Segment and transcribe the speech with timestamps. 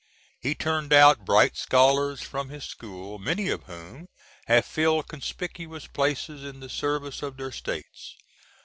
[0.41, 4.07] He turned out bright scholars from his school, many of whom
[4.47, 8.15] have filled conspicuous places in the service of their States.